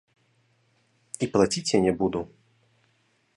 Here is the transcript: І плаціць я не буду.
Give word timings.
І 1.25 1.29
плаціць 1.35 1.67
я 1.77 1.83
не 1.85 1.93
буду. 2.01 2.21